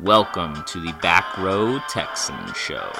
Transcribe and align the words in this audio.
Welcome 0.00 0.62
to 0.66 0.80
the 0.80 0.92
Back 1.02 1.36
Row 1.38 1.80
Texan 1.88 2.54
Show. 2.54 2.92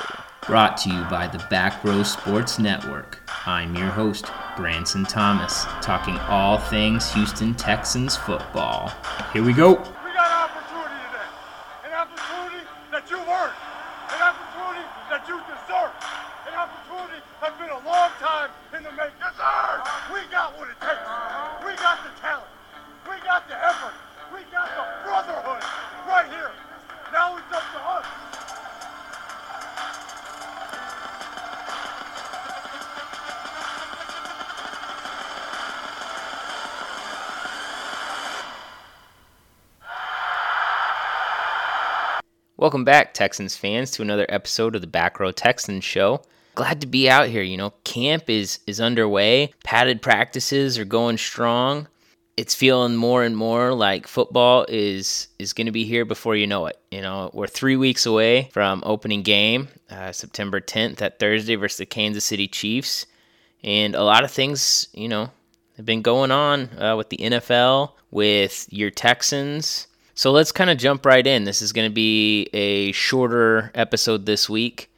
Brought 0.49 0.77
to 0.79 0.89
you 0.91 1.05
by 1.05 1.29
the 1.29 1.39
Back 1.49 1.85
Row 1.85 2.03
Sports 2.03 2.59
Network. 2.59 3.21
I'm 3.47 3.77
your 3.77 3.87
host, 3.87 4.27
Branson 4.57 5.05
Thomas, 5.05 5.63
talking 5.81 6.19
all 6.29 6.59
things 6.59 7.13
Houston 7.15 7.55
Texans 7.55 8.17
football. 8.17 8.93
Here 9.33 9.45
we 9.45 9.53
go. 9.53 9.77
Welcome 42.61 42.83
back, 42.83 43.15
Texans 43.15 43.57
fans, 43.57 43.93
to 43.93 44.03
another 44.03 44.27
episode 44.29 44.75
of 44.75 44.81
the 44.81 44.89
Back 44.89 45.21
Row 45.21 45.31
Texans 45.31 45.85
Show. 45.85 46.23
Glad 46.57 46.81
to 46.81 46.89
be 46.89 47.09
out 47.09 47.29
here. 47.29 47.45
You 47.45 47.57
know, 47.57 47.73
camp 47.85 48.29
is 48.29 48.59
is 48.67 48.81
underway. 48.81 49.53
Padded 49.63 50.03
practices 50.03 50.77
are 50.77 50.85
going 50.85 51.19
strong. 51.19 51.87
It's 52.37 52.57
feeling 52.57 52.97
more 52.97 53.23
and 53.23 53.37
more 53.37 53.73
like 53.75 54.09
football 54.09 54.67
is 54.69 55.29
is 55.39 55.53
going 55.53 55.67
to 55.67 55.73
be 55.73 55.85
here 55.85 56.05
before 56.05 56.35
you 56.35 56.49
know 56.49 56.67
it. 56.67 56.77
You 56.91 57.01
know, 57.01 57.31
we're 57.33 57.47
three 57.47 57.77
weeks 57.77 58.07
away 58.07 58.51
from 58.53 58.83
opening 58.85 59.23
game, 59.23 59.69
uh, 59.89 60.11
September 60.11 60.61
10th, 60.61 60.97
that 60.97 61.21
Thursday 61.21 61.55
versus 61.55 61.79
the 61.79 61.87
Kansas 61.87 62.25
City 62.25 62.49
Chiefs, 62.49 63.07
and 63.63 63.95
a 63.95 64.03
lot 64.03 64.25
of 64.25 64.33
things, 64.33 64.89
you 64.93 65.07
know, 65.07 65.31
have 65.77 65.87
been 65.87 66.03
going 66.03 66.33
on 66.33 66.77
uh, 66.77 66.97
with 66.97 67.09
the 67.09 67.19
NFL, 67.19 67.93
with 68.11 68.67
your 68.69 68.91
Texans. 68.91 69.87
So 70.19 70.33
let's 70.33 70.51
kind 70.51 70.69
of 70.69 70.79
jump 70.79 71.07
right 71.07 71.25
in. 71.25 71.45
This 71.45 71.63
is 71.63 71.73
going 71.73 71.89
to 71.89 71.95
be 71.95 72.49
a 72.53 72.91
shorter 72.91 73.71
episode 73.73 74.27
this 74.27 74.49
week. 74.49 74.91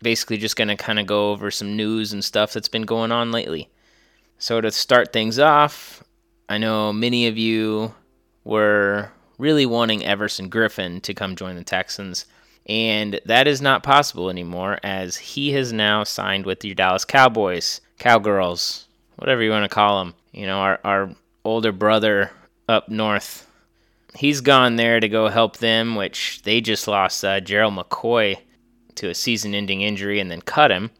Basically, 0.00 0.38
just 0.38 0.56
going 0.56 0.68
to 0.68 0.76
kind 0.76 0.98
of 0.98 1.06
go 1.06 1.30
over 1.30 1.50
some 1.50 1.76
news 1.76 2.14
and 2.14 2.24
stuff 2.24 2.54
that's 2.54 2.66
been 2.66 2.84
going 2.86 3.12
on 3.12 3.32
lately. 3.32 3.68
So, 4.38 4.62
to 4.62 4.70
start 4.70 5.12
things 5.12 5.38
off, 5.38 6.02
I 6.48 6.56
know 6.56 6.90
many 6.90 7.26
of 7.26 7.36
you 7.36 7.94
were 8.44 9.12
really 9.36 9.66
wanting 9.66 10.02
Everson 10.02 10.48
Griffen 10.48 11.02
to 11.02 11.12
come 11.12 11.36
join 11.36 11.56
the 11.56 11.62
Texans, 11.62 12.24
and 12.64 13.20
that 13.26 13.46
is 13.46 13.60
not 13.60 13.82
possible 13.82 14.30
anymore 14.30 14.78
as 14.82 15.18
he 15.18 15.52
has 15.52 15.70
now 15.70 16.02
signed 16.02 16.46
with 16.46 16.64
your 16.64 16.74
Dallas 16.74 17.04
Cowboys, 17.04 17.82
Cowgirls, 17.98 18.88
whatever 19.16 19.42
you 19.42 19.50
want 19.50 19.64
to 19.64 19.74
call 19.74 20.02
them. 20.02 20.14
You 20.32 20.46
know, 20.46 20.60
our, 20.60 20.80
our 20.82 21.10
older 21.44 21.72
brother 21.72 22.30
up 22.70 22.88
north 22.88 23.45
he's 24.14 24.40
gone 24.40 24.76
there 24.76 25.00
to 25.00 25.08
go 25.08 25.28
help 25.28 25.58
them, 25.58 25.96
which 25.96 26.42
they 26.42 26.60
just 26.60 26.88
lost 26.88 27.24
uh, 27.24 27.40
Gerald 27.40 27.74
McCoy 27.74 28.38
to 28.96 29.10
a 29.10 29.14
season 29.14 29.54
ending 29.54 29.82
injury 29.82 30.20
and 30.20 30.30
then 30.30 30.40
cut 30.40 30.70
him. 30.70 30.90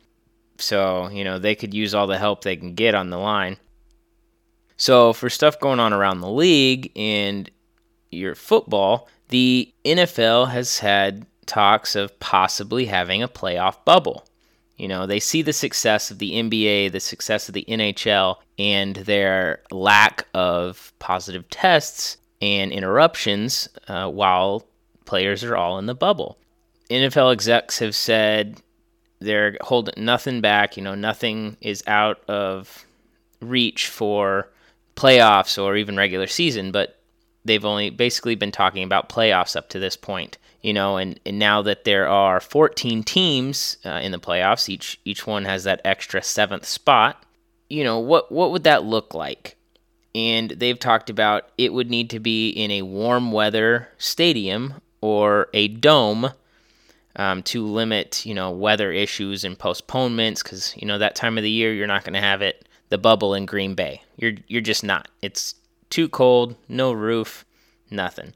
So, 0.59 1.09
you 1.09 1.25
know, 1.25 1.39
they 1.39 1.55
could 1.55 1.75
use 1.75 1.95
all 1.95 2.07
the 2.07 2.19
help 2.19 2.43
they 2.43 2.57
can 2.57 2.75
get 2.75 2.95
on 2.95 3.11
the 3.11 3.19
line. 3.19 3.57
So, 4.77 5.13
for 5.13 5.31
stuff 5.31 5.59
going 5.59 5.81
on 5.81 5.93
around 5.93 6.21
the 6.21 6.31
league 6.31 6.93
and 6.97 7.51
your 8.11 8.35
football, 8.35 9.09
the 9.29 9.73
NFL 9.85 10.51
has 10.51 10.79
had 10.79 11.27
talks 11.47 11.97
of 11.97 12.19
possibly 12.21 12.87
having 12.87 13.23
a 13.23 13.29
playoff 13.29 13.85
bubble. 13.85 14.27
You 14.77 14.89
know, 14.89 15.07
they 15.07 15.21
see 15.21 15.41
the 15.41 15.55
success 15.55 16.11
of 16.11 16.19
the 16.19 16.33
NBA, 16.33 16.93
the 16.93 17.01
success 17.01 17.49
of 17.49 17.55
the 17.55 17.65
NHL, 17.67 18.37
and 18.59 18.97
their 18.97 19.63
lack 19.71 20.27
of 20.35 20.93
positive 20.99 21.49
tests 21.49 22.19
and 22.41 22.73
interruptions 22.73 23.69
uh, 23.89 24.09
while 24.09 24.67
players 25.05 25.43
are 25.45 25.57
all 25.57 25.79
in 25.79 25.87
the 25.87 25.95
bubble. 25.95 26.39
NFL 26.91 27.33
execs 27.33 27.79
have 27.79 27.95
said 27.95 28.61
they're 29.21 29.57
holding 29.61 30.05
nothing 30.05 30.41
back. 30.41 30.77
You 30.77 30.83
know, 30.83 30.95
nothing 30.95 31.57
is 31.61 31.83
out 31.87 32.23
of 32.29 32.87
reach 33.41 33.89
for 33.89 34.51
playoffs 34.95 35.63
or 35.63 35.77
even 35.77 35.97
regular 35.97 36.27
season, 36.27 36.71
but 36.71 37.01
they've 37.45 37.65
only 37.65 37.91
basically 37.91 38.35
been 38.35 38.53
talking 38.53 38.85
about 38.85 39.09
playoffs 39.09 39.57
up 39.57 39.69
to 39.71 39.79
this 39.79 39.97
point. 39.97 40.39
You 40.63 40.73
know, 40.73 40.97
and, 40.97 41.21
and 41.25 41.39
now 41.39 41.63
that 41.63 41.85
there 41.85 42.09
are 42.09 42.41
14 42.41 43.05
teams 43.05 43.77
uh, 43.85 44.01
in 44.03 44.11
the 44.11 44.19
playoffs, 44.19 44.69
each 44.69 45.01
each 45.05 45.27
one 45.27 45.45
has 45.45 45.65
that 45.65 45.81
extra 45.85 46.23
seventh 46.23 46.65
spot. 46.65 47.25
You 47.71 47.85
know, 47.85 48.01
what 48.01 48.33
what 48.33 48.51
would 48.51 48.65
that 48.65 48.85
look 48.85 49.15
like? 49.15 49.57
And 50.17 50.53
they've 50.53 50.79
talked 50.79 51.11
about 51.11 51.51
it 51.59 51.75
would 51.75 51.91
need 51.91 52.09
to 52.09 52.19
be 52.19 52.49
in 52.49 52.71
a 52.71 52.83
warm 52.83 53.33
weather 53.33 53.89
stadium 53.99 54.81
or 55.03 55.49
a 55.53 55.69
dome 55.69 56.31
um, 57.17 57.43
to 57.43 57.67
limit, 57.67 58.25
you 58.25 58.35
know, 58.35 58.51
weather 58.51 58.91
issues 58.91 59.45
and 59.45 59.59
postponements 59.59 60.43
because 60.43 60.75
you 60.77 60.87
know 60.87 60.97
that 60.97 61.17
time 61.17 61.37
of 61.37 61.45
the 61.45 61.51
year 61.51 61.73
you're 61.73 61.87
not 61.87 62.03
going 62.03 62.15
to 62.15 62.21
have 62.21 62.41
it 62.41 62.67
the 62.89 62.97
bubble 62.97 63.35
in 63.35 63.45
Green 63.45 63.75
Bay. 63.75 64.03
You're 64.17 64.33
you're 64.49 64.63
just 64.63 64.83
not. 64.83 65.09
It's 65.21 65.55
too 65.91 66.09
cold, 66.09 66.57
no 66.67 66.93
roof, 66.93 67.45
nothing. 67.91 68.33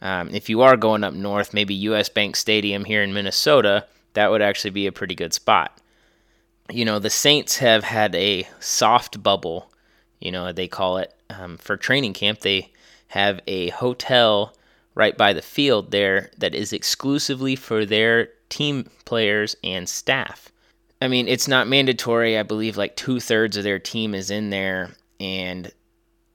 Um, 0.00 0.28
if 0.28 0.48
you 0.48 0.60
are 0.60 0.76
going 0.76 1.02
up 1.02 1.14
north, 1.14 1.52
maybe 1.52 1.74
U.S. 1.74 2.08
Bank 2.08 2.36
Stadium 2.36 2.84
here 2.84 3.02
in 3.02 3.12
Minnesota, 3.12 3.86
that 4.12 4.30
would 4.30 4.40
actually 4.42 4.70
be 4.70 4.86
a 4.86 4.92
pretty 4.92 5.16
good 5.16 5.34
spot. 5.34 5.80
You 6.70 6.84
know, 6.84 7.00
the 7.00 7.10
Saints 7.10 7.58
have 7.58 7.82
had 7.82 8.14
a 8.14 8.46
soft 8.60 9.20
bubble 9.20 9.72
you 10.20 10.32
know, 10.32 10.52
they 10.52 10.68
call 10.68 10.98
it 10.98 11.14
um, 11.30 11.56
for 11.58 11.76
training 11.76 12.12
camp. 12.12 12.40
They 12.40 12.72
have 13.08 13.40
a 13.46 13.70
hotel 13.70 14.54
right 14.94 15.16
by 15.16 15.32
the 15.32 15.42
field 15.42 15.90
there 15.90 16.30
that 16.38 16.54
is 16.54 16.72
exclusively 16.72 17.56
for 17.56 17.86
their 17.86 18.30
team 18.48 18.90
players 19.04 19.56
and 19.62 19.88
staff. 19.88 20.50
I 21.00 21.08
mean, 21.08 21.28
it's 21.28 21.46
not 21.46 21.68
mandatory. 21.68 22.36
I 22.36 22.42
believe 22.42 22.76
like 22.76 22.96
two 22.96 23.20
thirds 23.20 23.56
of 23.56 23.64
their 23.64 23.78
team 23.78 24.14
is 24.14 24.30
in 24.30 24.50
there, 24.50 24.90
and 25.20 25.70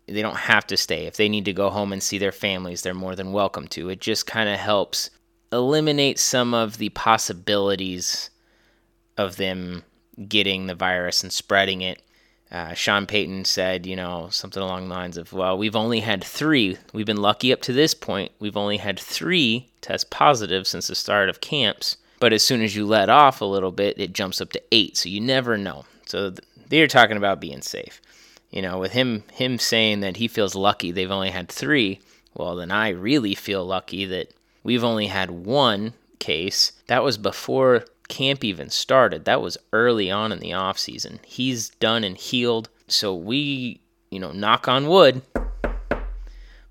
they 0.08 0.22
don't 0.22 0.38
have 0.38 0.66
to 0.68 0.78
stay. 0.78 1.06
If 1.06 1.18
they 1.18 1.28
need 1.28 1.46
to 1.46 1.54
go 1.54 1.70
home 1.70 1.92
and 1.92 2.02
see 2.02 2.18
their 2.18 2.32
families, 2.32 2.82
they're 2.82 2.94
more 2.94 3.16
than 3.16 3.34
welcome 3.34 3.68
to. 3.70 3.90
It 3.90 4.00
just 4.00 4.26
kind 4.26 4.48
of 4.48 4.58
helps 4.58 5.10
eliminate 5.52 6.18
some 6.18 6.54
of 6.54 6.78
the 6.78 6.90
possibilities 6.90 8.30
of 9.18 9.36
them 9.36 9.84
getting 10.28 10.68
the 10.68 10.76
virus 10.76 11.24
and 11.24 11.32
spreading 11.32 11.82
it 11.82 12.02
uh, 12.54 12.74
Sean 12.76 13.08
Payton 13.08 13.46
said, 13.46 13.88
you 13.88 13.96
know, 13.96 14.28
something 14.30 14.62
along 14.62 14.88
the 14.88 14.94
lines 14.94 15.18
of, 15.18 15.34
well, 15.34 15.58
we've 15.58 15.76
only 15.76 16.02
had 16.02 16.24
three. 16.24 16.78
We've 16.94 17.06
been 17.06 17.22
lucky 17.22 17.52
up 17.52 17.62
to 17.64 17.74
this 17.74 17.96
point. 17.96 18.32
We've 18.40 18.56
only 18.56 18.78
had 18.78 19.00
three 19.00 19.72
test 19.82 20.12
positive 20.12 20.68
since 20.68 20.88
the 20.88 20.96
start 20.96 21.30
of 21.30 21.42
camps. 21.42 21.98
But 22.20 22.32
as 22.32 22.44
soon 22.44 22.62
as 22.62 22.76
you 22.76 22.86
let 22.86 23.10
off 23.10 23.42
a 23.42 23.46
little 23.46 23.72
bit, 23.72 24.00
it 24.00 24.14
jumps 24.14 24.40
up 24.40 24.52
to 24.52 24.62
eight. 24.72 24.96
So 24.98 25.10
you 25.10 25.20
never 25.20 25.58
know. 25.58 25.86
So 26.06 26.36
they're 26.70 26.88
talking 26.88 27.18
about 27.18 27.42
being 27.42 27.64
safe. 27.64 28.00
You 28.52 28.62
know, 28.62 28.78
with 28.78 28.92
him 28.92 29.24
him 29.34 29.58
saying 29.58 30.02
that 30.02 30.18
he 30.18 30.28
feels 30.28 30.54
lucky 30.54 30.92
they've 30.92 31.10
only 31.10 31.32
had 31.32 31.50
three, 31.50 32.02
well, 32.36 32.56
then 32.56 32.70
I 32.70 32.90
really 32.90 33.34
feel 33.34 33.66
lucky 33.66 34.06
that 34.06 34.32
we've 34.62 34.84
only 34.84 35.08
had 35.08 35.32
one 35.32 35.94
case. 36.20 36.72
That 36.86 37.04
was 37.04 37.18
before 37.18 37.86
camp 38.14 38.44
even 38.44 38.70
started. 38.70 39.26
That 39.26 39.42
was 39.42 39.58
early 39.74 40.12
on 40.12 40.32
in 40.32 40.38
the 40.38 40.54
off 40.54 40.78
season. 40.78 41.20
He's 41.26 41.70
done 41.70 42.04
and 42.04 42.16
healed. 42.16 42.70
So 42.88 43.16
we, 43.16 43.82
you 44.12 44.20
know, 44.20 44.32
knock 44.32 44.68
on 44.68 44.88
wood. 44.88 45.24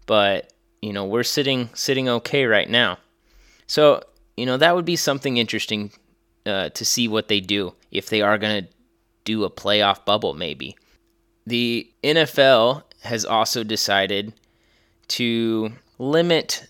But, 0.06 0.52
you 0.80 0.92
know, 0.92 1.04
we're 1.04 1.24
sitting 1.24 1.68
sitting 1.74 2.08
okay 2.08 2.44
right 2.44 2.70
now. 2.70 2.98
So, 3.66 4.02
you 4.36 4.46
know, 4.46 4.56
that 4.56 4.76
would 4.76 4.84
be 4.84 4.94
something 4.94 5.36
interesting 5.36 5.90
uh, 6.46 6.68
to 6.68 6.84
see 6.84 7.08
what 7.08 7.26
they 7.26 7.40
do 7.40 7.74
if 7.90 8.08
they 8.08 8.22
are 8.22 8.38
going 8.38 8.64
to 8.64 8.70
do 9.24 9.42
a 9.42 9.50
playoff 9.50 10.04
bubble 10.04 10.34
maybe. 10.34 10.76
The 11.44 11.90
NFL 12.04 12.84
has 13.02 13.24
also 13.24 13.64
decided 13.64 14.32
to 15.08 15.72
limit 15.98 16.68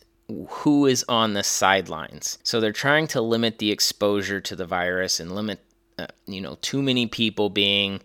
who 0.49 0.87
is 0.87 1.05
on 1.09 1.35
the 1.35 1.43
sidelines. 1.43 2.39
So 2.43 2.61
they're 2.61 2.73
trying 2.73 3.07
to 3.09 3.21
limit 3.21 3.59
the 3.59 3.71
exposure 3.71 4.41
to 4.41 4.57
the 4.57 4.67
virus 4.67 5.21
and 5.21 5.35
limit, 5.35 5.61
uh, 5.99 6.07
you 6.27 6.41
know, 6.41 6.59
too 6.61 6.83
many 6.83 7.07
people 7.07 7.51
being 7.51 8.01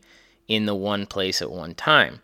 in 0.48 0.66
the 0.66 0.76
one 0.76 1.06
place 1.06 1.42
at 1.42 1.52
one 1.52 1.76
time. 1.76 2.22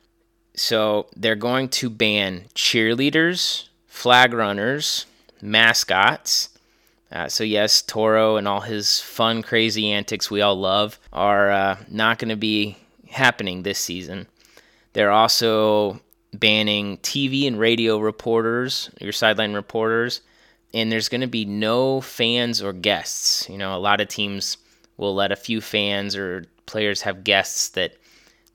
So 0.55 1.07
they're 1.15 1.35
going 1.35 1.69
to 1.69 1.89
ban 1.89 2.45
cheerleaders, 2.53 3.67
flag 3.88 4.33
runners, 4.33 5.05
mascots. 5.41 6.50
Uh, 7.11 7.27
so 7.27 7.44
yes, 7.44 7.81
Toro 7.81 8.38
and 8.38 8.47
all 8.47 8.61
his 8.61 9.00
fun, 9.00 9.44
crazy 9.44 9.91
antics 9.91 10.31
we 10.31 10.41
all 10.41 10.55
love 10.55 11.00
are 11.11 11.51
uh, 11.51 11.77
not 11.89 12.19
going 12.19 12.29
to 12.29 12.35
be 12.35 12.77
happening 13.09 13.63
this 13.63 13.79
season. 13.79 14.27
They're 14.94 15.11
also 15.11 16.01
banning 16.33 16.97
TV 16.97 17.47
and 17.47 17.59
radio 17.59 17.97
reporters, 17.97 18.89
your 19.00 19.12
sideline 19.12 19.53
reporters, 19.53 20.21
and 20.74 20.91
there's 20.91 21.09
going 21.09 21.21
to 21.21 21.27
be 21.27 21.45
no 21.45 22.01
fans 22.01 22.62
or 22.62 22.74
guests. 22.74 23.47
You 23.50 23.57
know, 23.57 23.75
a 23.75 23.80
lot 23.80 24.01
of 24.01 24.07
teams 24.07 24.57
will 24.97 25.13
let 25.13 25.31
a 25.31 25.38
few 25.38 25.62
fans 25.62 26.15
or 26.15 26.45
players 26.65 27.01
have 27.01 27.24
guests 27.24 27.69
that 27.69 27.95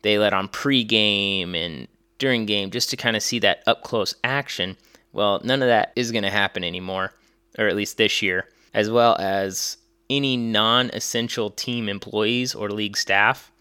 they 0.02 0.18
let 0.18 0.32
on 0.32 0.48
pregame 0.48 1.54
and 1.54 1.88
during 2.18 2.46
game 2.46 2.70
just 2.70 2.90
to 2.90 2.96
kind 2.96 3.16
of 3.16 3.22
see 3.22 3.38
that 3.40 3.62
up 3.66 3.82
close 3.82 4.14
action. 4.24 4.76
Well, 5.12 5.40
none 5.44 5.62
of 5.62 5.68
that 5.68 5.92
is 5.96 6.12
going 6.12 6.24
to 6.24 6.30
happen 6.30 6.64
anymore, 6.64 7.12
or 7.58 7.66
at 7.66 7.76
least 7.76 7.96
this 7.96 8.22
year, 8.22 8.48
as 8.74 8.90
well 8.90 9.16
as 9.18 9.76
any 10.10 10.36
non 10.36 10.90
essential 10.90 11.50
team 11.50 11.88
employees 11.88 12.54
or 12.54 12.70
league 12.70 12.96
staff. 12.96 13.52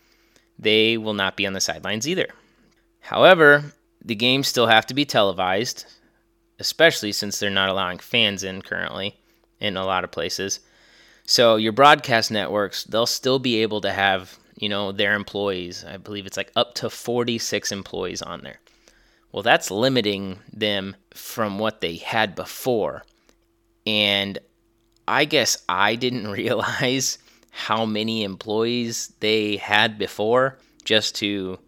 They 0.60 0.98
will 0.98 1.14
not 1.14 1.38
be 1.38 1.46
on 1.46 1.54
the 1.54 1.62
sidelines 1.62 2.08
either. 2.08 2.28
However, 3.00 3.74
the 4.08 4.16
games 4.16 4.48
still 4.48 4.68
have 4.68 4.86
to 4.88 4.94
be 4.94 5.06
televised, 5.06 5.86
especially 6.60 7.12
since 7.12 7.40
they're 7.40 7.50
not 7.50 7.70
allowing 7.70 8.00
fans 8.00 8.42
in 8.44 8.62
currently 8.62 9.20
in 9.60 9.76
a 9.76 9.86
lot 9.86 10.06
of 10.06 10.12
places. 10.12 10.62
So 11.26 11.58
your 11.58 11.74
broadcast 11.74 12.32
networks, 12.32 12.86
they'll 12.86 13.06
still 13.06 13.38
be 13.38 13.62
able 13.62 13.82
to 13.82 13.92
have, 13.92 14.40
you 14.58 14.70
know, 14.70 14.94
their 14.94 15.14
employees. 15.14 15.84
I 15.84 15.98
believe 15.98 16.26
it's 16.26 16.38
like 16.38 16.54
up 16.56 16.74
to 16.76 16.90
46 16.90 17.74
employees 17.74 18.22
on 18.22 18.42
there. 18.44 18.62
Well, 19.34 19.44
that's 19.44 19.70
limiting 19.70 20.40
them 20.54 20.96
from 21.14 21.60
what 21.60 21.82
they 21.82 21.98
had 21.98 22.34
before. 22.34 23.04
And 23.86 24.40
I 25.06 25.26
guess 25.26 25.62
I 25.68 25.96
didn't 25.96 26.28
realize 26.32 27.18
how 27.52 27.86
many 27.86 28.24
employees 28.24 29.12
they 29.20 29.58
had 29.58 29.98
before 29.98 30.60
just 30.86 31.16
to, 31.16 31.60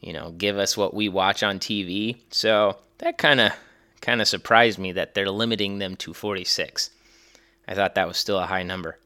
you 0.00 0.12
know, 0.12 0.30
give 0.32 0.58
us 0.58 0.76
what 0.76 0.94
we 0.94 1.08
watch 1.08 1.42
on 1.42 1.58
TV. 1.58 2.16
So 2.30 2.76
that 2.98 3.18
kind 3.18 3.40
of 3.40 3.52
kind 4.00 4.20
of 4.20 4.28
surprised 4.28 4.78
me 4.78 4.92
that 4.92 5.14
they're 5.14 5.30
limiting 5.30 5.78
them 5.78 5.96
to 5.96 6.14
46. 6.14 6.90
I 7.66 7.74
thought 7.74 7.94
that 7.96 8.08
was 8.08 8.16
still 8.16 8.38
a 8.38 8.46
high 8.46 8.62
number. 8.62 8.98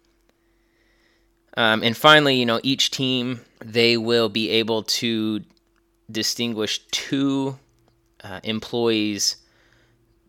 Um, 1.57 1.83
and 1.83 1.97
finally, 1.97 2.37
you 2.37 2.47
know, 2.47 2.61
each 2.63 2.91
team 2.91 3.41
they 3.65 3.97
will 3.97 4.29
be 4.29 4.51
able 4.51 4.83
to 4.83 5.41
distinguish 6.11 6.81
two 6.91 7.59
uh, 8.23 8.41
employees 8.45 9.37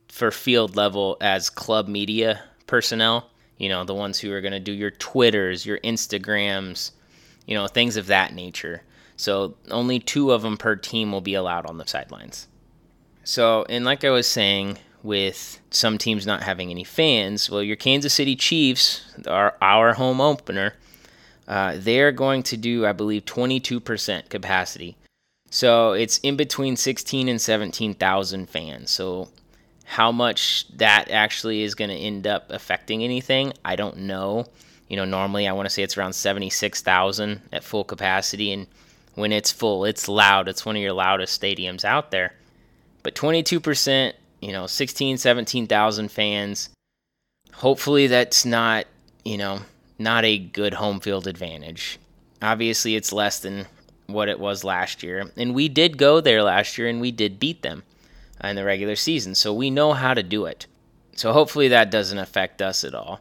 for 0.07 0.31
field 0.31 0.75
level 0.75 1.17
as 1.21 1.49
club 1.49 1.87
media 1.87 2.41
personnel. 2.67 3.29
You 3.57 3.69
know, 3.69 3.83
the 3.83 3.93
ones 3.93 4.19
who 4.19 4.31
are 4.31 4.41
going 4.41 4.53
to 4.53 4.59
do 4.59 4.71
your 4.71 4.91
Twitters, 4.91 5.65
your 5.65 5.79
Instagrams, 5.79 6.91
you 7.45 7.55
know, 7.55 7.67
things 7.67 7.97
of 7.97 8.07
that 8.07 8.33
nature. 8.33 8.83
So 9.15 9.55
only 9.69 9.99
two 9.99 10.31
of 10.31 10.41
them 10.41 10.57
per 10.57 10.75
team 10.75 11.11
will 11.11 11.21
be 11.21 11.33
allowed 11.33 11.65
on 11.65 11.77
the 11.77 11.87
sidelines. 11.87 12.47
So, 13.23 13.65
and 13.69 13.85
like 13.85 14.03
I 14.03 14.09
was 14.09 14.27
saying, 14.27 14.77
with 15.01 15.59
some 15.69 15.97
teams 15.97 16.25
not 16.25 16.43
having 16.43 16.71
any 16.71 16.83
fans, 16.83 17.49
well, 17.49 17.61
your 17.61 17.75
Kansas 17.75 18.13
City 18.13 18.35
Chiefs, 18.35 19.05
are 19.27 19.55
our 19.61 19.93
home 19.93 20.21
opener, 20.21 20.73
uh, 21.47 21.73
they're 21.77 22.11
going 22.11 22.41
to 22.43 22.57
do, 22.57 22.85
I 22.85 22.93
believe, 22.93 23.25
22% 23.25 24.29
capacity. 24.29 24.95
So 25.49 25.91
it's 25.91 26.17
in 26.19 26.35
between 26.35 26.77
16 26.77 27.27
and 27.27 27.39
17,000 27.39 28.49
fans. 28.49 28.91
So 28.91 29.29
how 29.85 30.11
much 30.11 30.67
that 30.77 31.11
actually 31.11 31.63
is 31.63 31.75
going 31.75 31.89
to 31.89 31.95
end 31.95 32.25
up 32.25 32.49
affecting 32.49 33.03
anything, 33.03 33.53
I 33.63 33.75
don't 33.75 33.97
know. 33.97 34.45
You 34.87 34.97
know, 34.97 35.05
normally 35.05 35.47
I 35.47 35.53
want 35.53 35.65
to 35.65 35.69
say 35.69 35.83
it's 35.83 35.97
around 35.97 36.13
76,000 36.13 37.41
at 37.51 37.63
full 37.63 37.83
capacity. 37.83 38.51
And 38.51 38.67
when 39.15 39.31
it's 39.31 39.51
full, 39.51 39.85
it's 39.85 40.07
loud. 40.07 40.47
It's 40.47 40.65
one 40.65 40.75
of 40.75 40.81
your 40.81 40.93
loudest 40.93 41.39
stadiums 41.39 41.85
out 41.85 42.11
there. 42.11 42.33
But 43.01 43.15
22%, 43.15 44.13
you 44.41 44.51
know, 44.51 44.67
16, 44.67 45.17
17,000 45.17 46.11
fans. 46.11 46.69
Hopefully 47.53 48.07
that's 48.07 48.45
not, 48.45 48.85
you 49.23 49.37
know, 49.37 49.59
not 49.99 50.25
a 50.25 50.37
good 50.37 50.75
home 50.75 50.99
field 50.99 51.27
advantage. 51.27 51.99
Obviously, 52.41 52.95
it's 52.95 53.13
less 53.13 53.39
than 53.39 53.67
what 54.07 54.29
it 54.29 54.39
was 54.39 54.63
last 54.63 55.03
year. 55.03 55.31
And 55.37 55.55
we 55.55 55.69
did 55.69 55.97
go 55.97 56.19
there 56.21 56.43
last 56.43 56.77
year 56.77 56.87
and 56.87 56.99
we 56.99 57.11
did 57.11 57.39
beat 57.39 57.61
them 57.61 57.83
uh, 58.43 58.47
in 58.47 58.55
the 58.55 58.65
regular 58.65 58.95
season. 58.95 59.35
So 59.35 59.53
we 59.53 59.69
know 59.69 59.93
how 59.93 60.13
to 60.13 60.23
do 60.23 60.45
it. 60.45 60.67
So 61.15 61.31
hopefully 61.31 61.67
that 61.69 61.91
doesn't 61.91 62.17
affect 62.17 62.61
us 62.61 62.83
at 62.83 62.95
all. 62.95 63.19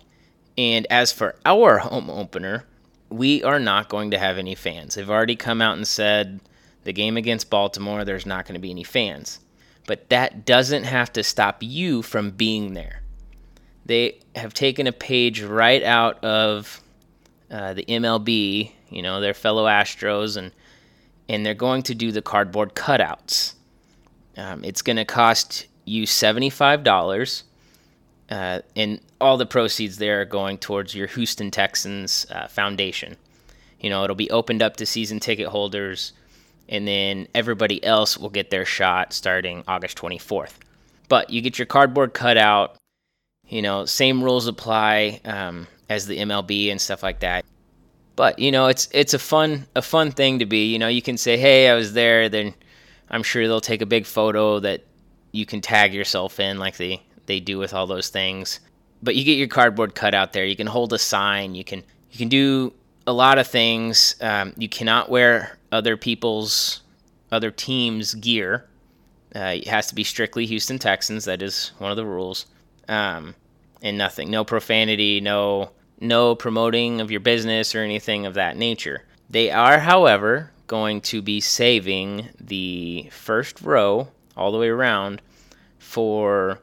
And 0.58 0.86
as 0.90 1.12
for 1.12 1.36
our 1.44 1.78
home 1.78 2.10
opener, 2.10 2.64
we 3.08 3.42
are 3.42 3.60
not 3.60 3.88
going 3.88 4.10
to 4.10 4.18
have 4.18 4.38
any 4.38 4.54
fans. 4.54 4.94
They've 4.94 5.08
already 5.08 5.36
come 5.36 5.62
out 5.62 5.76
and 5.76 5.86
said 5.86 6.40
the 6.84 6.92
game 6.92 7.16
against 7.16 7.50
Baltimore, 7.50 8.04
there's 8.04 8.26
not 8.26 8.44
going 8.44 8.54
to 8.54 8.60
be 8.60 8.70
any 8.70 8.84
fans. 8.84 9.40
But 9.86 10.08
that 10.10 10.44
doesn't 10.44 10.84
have 10.84 11.12
to 11.14 11.22
stop 11.22 11.58
you 11.60 12.02
from 12.02 12.30
being 12.30 12.74
there. 12.74 13.02
They 13.84 14.20
have 14.36 14.54
taken 14.54 14.86
a 14.86 14.92
page 14.92 15.42
right 15.42 15.82
out 15.82 16.22
of 16.24 16.80
uh, 17.50 17.74
the 17.74 17.84
MLB, 17.84 18.72
you 18.90 19.02
know, 19.02 19.20
their 19.20 19.34
fellow 19.34 19.66
Astros, 19.66 20.36
and 20.36 20.52
and 21.28 21.46
they're 21.46 21.54
going 21.54 21.82
to 21.84 21.94
do 21.94 22.12
the 22.12 22.22
cardboard 22.22 22.74
cutouts. 22.74 23.54
Um, 24.36 24.64
it's 24.64 24.82
going 24.82 24.96
to 24.96 25.04
cost 25.04 25.66
you 25.84 26.04
$75, 26.04 27.42
uh, 28.32 28.62
and 28.76 28.98
all 29.20 29.36
the 29.36 29.44
proceeds 29.44 29.98
there 29.98 30.22
are 30.22 30.24
going 30.24 30.56
towards 30.56 30.94
your 30.94 31.06
Houston 31.06 31.50
Texans 31.50 32.26
uh, 32.30 32.48
Foundation. 32.48 33.16
You 33.78 33.90
know, 33.90 34.04
it'll 34.04 34.16
be 34.16 34.30
opened 34.30 34.62
up 34.62 34.76
to 34.78 34.86
season 34.86 35.20
ticket 35.20 35.48
holders, 35.48 36.14
and 36.66 36.88
then 36.88 37.28
everybody 37.34 37.84
else 37.84 38.16
will 38.16 38.30
get 38.30 38.48
their 38.48 38.64
shot 38.64 39.12
starting 39.12 39.62
August 39.68 39.98
24th. 39.98 40.54
But 41.08 41.28
you 41.28 41.42
get 41.42 41.58
your 41.58 41.66
cardboard 41.66 42.14
cutout. 42.14 42.76
You 43.48 43.60
know, 43.60 43.84
same 43.84 44.24
rules 44.24 44.46
apply 44.46 45.20
um, 45.26 45.66
as 45.90 46.06
the 46.06 46.16
MLB 46.16 46.70
and 46.70 46.80
stuff 46.80 47.02
like 47.02 47.20
that. 47.20 47.44
But 48.16 48.38
you 48.38 48.50
know, 48.50 48.68
it's 48.68 48.88
it's 48.92 49.12
a 49.12 49.18
fun 49.18 49.66
a 49.76 49.82
fun 49.82 50.10
thing 50.10 50.38
to 50.38 50.46
be. 50.46 50.72
You 50.72 50.78
know, 50.78 50.88
you 50.88 51.02
can 51.02 51.18
say, 51.18 51.36
"Hey, 51.36 51.68
I 51.68 51.74
was 51.74 51.92
there." 51.92 52.30
Then 52.30 52.54
I'm 53.10 53.22
sure 53.22 53.46
they'll 53.46 53.60
take 53.60 53.82
a 53.82 53.86
big 53.86 54.06
photo 54.06 54.58
that 54.60 54.84
you 55.32 55.44
can 55.44 55.60
tag 55.60 55.92
yourself 55.92 56.40
in, 56.40 56.58
like 56.58 56.78
they 56.78 57.02
they 57.26 57.40
do 57.40 57.58
with 57.58 57.74
all 57.74 57.86
those 57.86 58.08
things. 58.08 58.60
But 59.02 59.16
you 59.16 59.24
get 59.24 59.38
your 59.38 59.48
cardboard 59.48 59.94
cut 59.94 60.14
out 60.14 60.32
there. 60.32 60.44
You 60.44 60.56
can 60.56 60.66
hold 60.66 60.92
a 60.92 60.98
sign. 60.98 61.54
You 61.54 61.64
can 61.64 61.82
you 62.10 62.18
can 62.18 62.28
do 62.28 62.72
a 63.06 63.12
lot 63.12 63.38
of 63.38 63.46
things. 63.46 64.16
Um, 64.20 64.52
you 64.56 64.68
cannot 64.68 65.08
wear 65.08 65.58
other 65.70 65.96
people's 65.96 66.82
other 67.30 67.50
teams' 67.50 68.14
gear. 68.14 68.68
Uh, 69.34 69.54
it 69.56 69.66
has 69.66 69.86
to 69.88 69.94
be 69.94 70.04
strictly 70.04 70.46
Houston 70.46 70.78
Texans. 70.78 71.24
That 71.24 71.42
is 71.42 71.72
one 71.78 71.90
of 71.90 71.96
the 71.96 72.04
rules. 72.04 72.46
Um, 72.88 73.34
and 73.80 73.98
nothing, 73.98 74.30
no 74.30 74.44
profanity, 74.44 75.20
no 75.20 75.70
no 76.00 76.34
promoting 76.34 77.00
of 77.00 77.10
your 77.10 77.20
business 77.20 77.74
or 77.74 77.80
anything 77.80 78.26
of 78.26 78.34
that 78.34 78.56
nature. 78.56 79.04
They 79.30 79.50
are, 79.50 79.78
however, 79.78 80.50
going 80.66 81.00
to 81.02 81.22
be 81.22 81.40
saving 81.40 82.28
the 82.40 83.08
first 83.10 83.62
row 83.62 84.08
all 84.36 84.52
the 84.52 84.58
way 84.58 84.68
around 84.68 85.22
for 85.78 86.58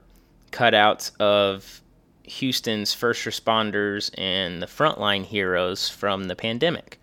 cutouts 0.51 1.11
of 1.19 1.81
Houston's 2.23 2.93
first 2.93 3.25
responders 3.25 4.11
and 4.17 4.61
the 4.61 4.67
frontline 4.67 5.25
heroes 5.25 5.89
from 5.89 6.25
the 6.25 6.35
pandemic. 6.35 6.99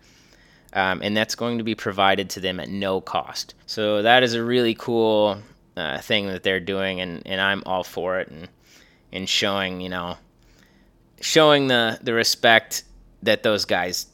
Um, 0.73 1.01
and 1.01 1.15
that's 1.15 1.35
going 1.35 1.57
to 1.57 1.63
be 1.63 1.75
provided 1.75 2.29
to 2.31 2.39
them 2.39 2.59
at 2.59 2.69
no 2.69 3.01
cost. 3.01 3.55
So 3.65 4.01
that 4.01 4.23
is 4.23 4.33
a 4.33 4.43
really 4.43 4.75
cool 4.75 5.37
uh, 5.75 5.99
thing 5.99 6.27
that 6.27 6.43
they're 6.43 6.59
doing, 6.59 7.01
and, 7.01 7.23
and 7.25 7.39
I'm 7.39 7.63
all 7.65 7.83
for 7.83 8.19
it 8.19 8.29
and, 8.29 8.49
and 9.11 9.29
showing, 9.29 9.81
you 9.81 9.89
know, 9.89 10.17
showing 11.21 11.67
the 11.67 11.99
the 12.01 12.13
respect 12.13 12.83
that 13.23 13.43
those 13.43 13.65
guys 13.65 14.07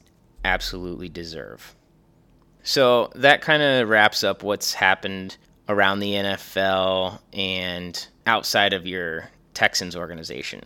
absolutely 0.46 1.10
deserve. 1.10 1.76
So 2.64 3.12
that 3.16 3.42
kind 3.42 3.62
of 3.62 3.90
wraps 3.90 4.24
up 4.24 4.44
what's 4.44 4.74
happened 4.74 5.38
around 5.68 6.00
the 6.00 6.14
NFL 6.14 7.20
and 7.34 8.08
outside 8.26 8.74
of 8.74 8.86
your 8.86 9.30
Texans 9.54 9.96
organization. 9.96 10.64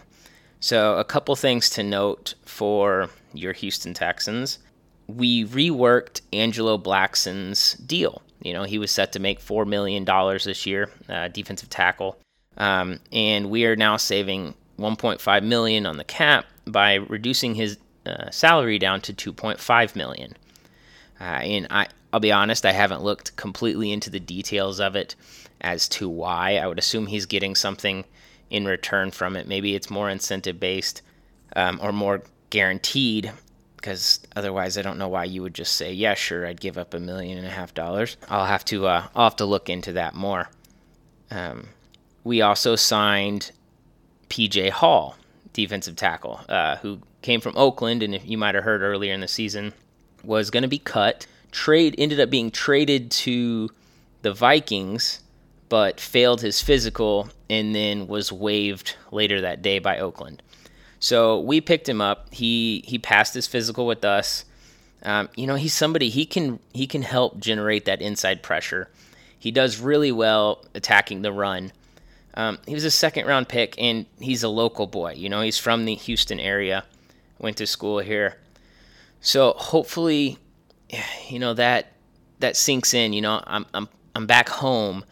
So, 0.60 0.98
a 0.98 1.04
couple 1.04 1.36
things 1.36 1.70
to 1.72 1.84
note 1.84 2.34
for 2.46 3.10
your 3.34 3.54
Houston 3.54 3.94
Texans. 3.94 4.60
We 5.08 5.46
reworked 5.46 6.22
Angelo 6.34 6.78
Blackson's 6.78 7.74
deal. 7.74 8.22
You 8.42 8.54
know, 8.54 8.64
he 8.64 8.80
was 8.80 8.92
set 8.92 9.12
to 9.14 9.20
make 9.20 9.40
$4 9.40 9.68
million 9.68 10.06
this 10.44 10.66
year, 10.66 10.90
uh, 11.10 11.28
defensive 11.28 11.70
tackle. 11.70 12.18
Um, 12.58 13.00
and 13.12 13.50
we 13.50 13.66
are 13.66 13.76
now 13.76 13.98
saving 13.98 14.56
1.5 14.80 15.44
million 15.44 15.86
on 15.86 15.98
the 15.98 16.04
cap 16.04 16.46
by 16.66 16.96
reducing 16.96 17.56
his 17.56 17.78
uh, 18.06 18.30
salary 18.32 18.80
down 18.80 19.02
to 19.02 19.14
2.5 19.14 19.96
million. 19.96 20.34
Uh, 21.20 21.24
and 21.24 21.68
I, 21.70 21.88
I'll 22.14 22.20
be 22.20 22.32
honest, 22.32 22.66
I 22.66 22.72
haven't 22.72 23.04
looked 23.04 23.36
completely 23.36 23.92
into 23.92 24.10
the 24.10 24.20
details 24.20 24.80
of 24.80 24.96
it 24.96 25.16
as 25.62 25.90
to 25.90 26.08
why. 26.08 26.58
I 26.58 26.68
would 26.68 26.80
assume 26.80 27.08
he's 27.08 27.26
getting 27.26 27.56
something 27.56 28.06
in 28.50 28.66
return 28.66 29.12
from 29.12 29.36
it. 29.36 29.48
Maybe 29.48 29.76
it's 29.76 29.90
more 29.90 30.10
incentive 30.10 30.60
based 30.60 31.02
um, 31.56 31.80
or 31.82 31.92
more 31.92 32.24
guaranteed, 32.50 33.32
because 33.76 34.20
otherwise, 34.36 34.78
I 34.78 34.82
don't 34.82 34.98
know 34.98 35.08
why 35.08 35.26
you 35.26 35.42
would 35.42 35.54
just 35.54 35.74
say, 35.74 35.94
"Yeah, 35.94 36.14
sure, 36.14 36.46
I'd 36.46 36.62
give 36.62 36.78
up 36.78 36.94
a 36.94 37.00
million 37.00 37.38
and 37.38 37.48
a 37.48 37.52
half 37.52 37.74
dollars." 37.74 38.18
I'll 38.30 38.46
have 38.46 38.66
to, 38.66 38.88
uh, 38.88 39.08
I'll 39.16 39.26
have 39.26 39.36
to 39.38 39.46
look 39.46 39.70
into 39.70 39.94
that 39.94 40.16
more. 40.16 40.50
Um, 41.30 41.70
we 42.24 42.42
also 42.42 42.76
signed 42.76 43.52
PJ 44.30 44.70
Hall, 44.70 45.18
defensive 45.54 45.96
tackle, 45.96 46.42
uh, 46.50 46.78
who 46.78 47.00
came 47.22 47.42
from 47.42 47.58
Oakland, 47.58 48.04
and 48.04 48.14
if 48.16 48.28
you 48.28 48.38
might 48.38 48.56
have 48.56 48.64
heard 48.64 48.82
earlier 48.82 49.14
in 49.14 49.22
the 49.22 49.28
season, 49.28 49.74
was 50.24 50.50
going 50.50 50.64
to 50.64 50.68
be 50.68 50.80
cut. 50.80 51.26
Trade 51.51 51.96
ended 51.98 52.20
up 52.20 52.30
being 52.30 52.51
traded 52.51 53.12
to 53.12 53.70
the 54.22 54.34
Vikings, 54.34 55.22
but 55.70 56.00
failed 56.00 56.42
his 56.42 56.62
physical 56.62 57.30
and 57.50 57.74
then 57.74 58.08
was 58.08 58.32
waived 58.32 58.96
later 59.12 59.42
that 59.42 59.62
day 59.62 59.80
by 59.80 60.00
Oakland. 60.00 60.42
So 61.00 61.39
we 61.39 61.62
picked 61.62 61.88
him 61.88 62.01
up. 62.01 62.34
He 62.34 62.84
he 62.86 62.98
passed 62.98 63.34
his 63.34 63.48
physical 63.48 63.86
with 63.86 64.04
us. 64.04 64.46
Um, 65.04 65.30
you 65.36 65.46
know, 65.46 65.56
he's 65.56 65.74
somebody 65.74 66.10
he 66.10 66.25
can 66.25 66.60
he 66.74 66.88
can 66.88 67.04
help 67.04 67.39
generate 67.39 67.86
that 67.86 68.01
inside 68.01 68.42
pressure. 68.42 68.89
He 69.38 69.51
does 69.51 69.80
really 69.80 70.12
well 70.12 70.66
attacking 70.74 71.22
the 71.22 71.32
run. 71.32 71.72
Um, 72.34 72.60
he 72.68 72.74
was 72.74 72.84
a 72.84 72.92
second 72.92 73.25
round 73.25 73.50
pick, 73.50 73.75
and 73.77 74.06
he's 74.20 74.44
a 74.44 74.50
local 74.50 74.88
boy. 74.88 75.13
You 75.13 75.30
know, 75.30 75.42
he's 75.42 75.58
from 75.58 75.86
the 75.86 75.96
Houston 75.96 76.39
area, 76.39 76.84
went 77.39 77.58
to 77.58 77.68
school 77.68 78.00
here. 78.00 78.38
So 79.22 79.54
hopefully, 79.58 80.38
you 81.29 81.39
know 81.39 81.53
that 81.53 81.94
that 82.39 82.56
sinks 82.56 82.94
in. 82.94 83.13
You 83.13 83.22
know, 83.22 83.44
I'm 83.46 83.65
I'm 83.74 83.88
I'm 84.15 84.27
back 84.27 84.50
home. 84.50 85.03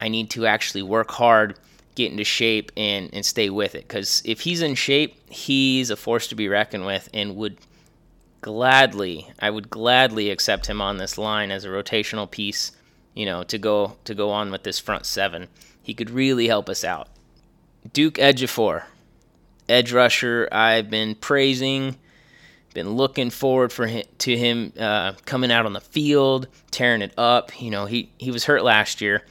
I 0.00 0.08
need 0.08 0.30
to 0.30 0.46
actually 0.46 0.82
work 0.82 1.10
hard, 1.12 1.56
get 1.94 2.10
into 2.10 2.24
shape, 2.24 2.72
and 2.76 3.10
and 3.12 3.24
stay 3.24 3.50
with 3.50 3.74
it. 3.74 3.86
Because 3.86 4.22
if 4.24 4.40
he's 4.40 4.62
in 4.62 4.74
shape, 4.74 5.16
he's 5.30 5.90
a 5.90 5.96
force 5.96 6.26
to 6.28 6.34
be 6.34 6.48
reckoned 6.48 6.86
with, 6.86 7.08
and 7.14 7.36
would 7.36 7.58
gladly, 8.40 9.28
I 9.38 9.50
would 9.50 9.70
gladly 9.70 10.30
accept 10.30 10.66
him 10.66 10.80
on 10.80 10.96
this 10.96 11.16
line 11.16 11.50
as 11.52 11.64
a 11.64 11.68
rotational 11.68 12.28
piece 12.28 12.72
you 13.14 13.26
know, 13.26 13.42
to 13.44 13.58
go 13.58 13.96
to 14.04 14.14
go 14.14 14.30
on 14.30 14.50
with 14.50 14.62
this 14.62 14.78
front 14.78 15.06
seven. 15.06 15.48
He 15.82 15.94
could 15.94 16.10
really 16.10 16.46
help 16.46 16.68
us 16.68 16.84
out. 16.84 17.08
Duke 17.92 18.14
Ejiofor, 18.14 18.84
edge 19.68 19.92
rusher. 19.92 20.48
I've 20.52 20.88
been 20.88 21.14
praising, 21.14 21.96
been 22.72 22.90
looking 22.90 23.30
forward 23.30 23.72
for 23.72 23.86
him, 23.86 24.04
to 24.18 24.36
him 24.36 24.72
uh, 24.78 25.12
coming 25.24 25.50
out 25.52 25.66
on 25.66 25.72
the 25.72 25.80
field, 25.80 26.48
tearing 26.70 27.02
it 27.02 27.12
up. 27.18 27.60
You 27.60 27.70
know, 27.70 27.86
he 27.86 28.10
he 28.18 28.30
was 28.30 28.44
hurt 28.44 28.64
last 28.64 29.00
year, 29.00 29.24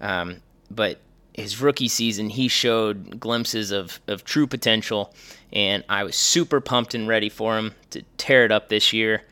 um, 0.00 0.38
but 0.70 1.00
his 1.34 1.60
rookie 1.60 1.88
season 1.88 2.30
he 2.30 2.48
showed 2.48 3.20
glimpses 3.20 3.70
of 3.70 4.00
of 4.06 4.24
true 4.24 4.46
potential, 4.46 5.14
and 5.52 5.84
I 5.88 6.04
was 6.04 6.16
super 6.16 6.60
pumped 6.60 6.94
and 6.94 7.08
ready 7.08 7.28
for 7.28 7.56
him 7.58 7.74
to 7.90 8.02
tear 8.16 8.44
it 8.44 8.52
up 8.52 8.68
this 8.68 8.92
year. 8.92 9.22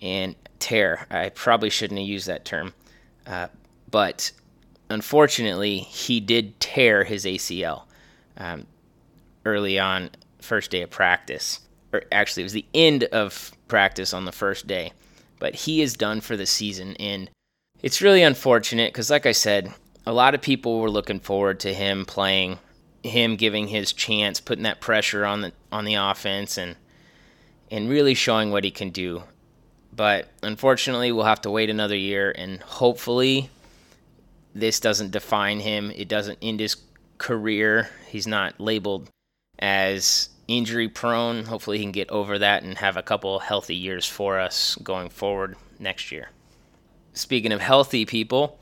And 0.00 0.34
tear, 0.58 1.06
I 1.10 1.28
probably 1.28 1.70
shouldn't 1.70 2.00
have 2.00 2.08
used 2.08 2.26
that 2.26 2.44
term. 2.44 2.72
Uh, 3.26 3.48
but 3.90 4.32
unfortunately, 4.90 5.78
he 5.78 6.18
did 6.20 6.58
tear 6.58 7.04
his 7.04 7.24
ACL 7.24 7.82
um, 8.36 8.66
early 9.44 9.78
on, 9.78 10.10
first 10.40 10.70
day 10.70 10.82
of 10.82 10.90
practice. 10.90 11.60
Or 11.92 12.02
actually, 12.10 12.42
it 12.42 12.44
was 12.44 12.52
the 12.52 12.66
end 12.74 13.04
of 13.04 13.52
practice 13.68 14.14
on 14.14 14.24
the 14.24 14.32
first 14.32 14.66
day. 14.66 14.92
But 15.38 15.54
he 15.54 15.82
is 15.82 15.94
done 15.94 16.20
for 16.20 16.36
the 16.36 16.46
season, 16.46 16.96
and 17.00 17.28
it's 17.82 18.00
really 18.00 18.22
unfortunate 18.22 18.92
because, 18.92 19.10
like 19.10 19.26
I 19.26 19.32
said, 19.32 19.74
a 20.06 20.12
lot 20.12 20.34
of 20.34 20.42
people 20.42 20.78
were 20.78 20.90
looking 20.90 21.20
forward 21.20 21.58
to 21.60 21.74
him 21.74 22.04
playing, 22.04 22.58
him 23.02 23.36
giving 23.36 23.68
his 23.68 23.92
chance, 23.92 24.40
putting 24.40 24.64
that 24.64 24.80
pressure 24.80 25.24
on 25.24 25.40
the 25.40 25.52
on 25.72 25.84
the 25.84 25.94
offense, 25.94 26.56
and 26.56 26.76
and 27.70 27.88
really 27.88 28.14
showing 28.14 28.50
what 28.50 28.64
he 28.64 28.70
can 28.70 28.90
do. 28.90 29.24
But 29.94 30.28
unfortunately, 30.42 31.12
we'll 31.12 31.24
have 31.24 31.42
to 31.42 31.50
wait 31.50 31.70
another 31.70 31.96
year, 31.96 32.32
and 32.36 32.60
hopefully, 32.60 33.50
this 34.54 34.80
doesn't 34.80 35.10
define 35.10 35.60
him. 35.60 35.90
It 35.90 36.08
doesn't 36.08 36.38
end 36.40 36.60
his 36.60 36.76
career. 37.18 37.90
He's 38.08 38.26
not 38.26 38.60
labeled 38.60 39.08
as 39.58 40.28
injury 40.48 40.88
prone. 40.88 41.44
Hopefully, 41.44 41.78
he 41.78 41.84
can 41.84 41.92
get 41.92 42.10
over 42.10 42.38
that 42.38 42.62
and 42.62 42.78
have 42.78 42.96
a 42.96 43.02
couple 43.02 43.38
healthy 43.40 43.76
years 43.76 44.06
for 44.06 44.38
us 44.38 44.76
going 44.82 45.08
forward 45.08 45.56
next 45.78 46.12
year. 46.12 46.30
Speaking 47.12 47.52
of 47.52 47.60
healthy 47.60 48.04
people, 48.04 48.58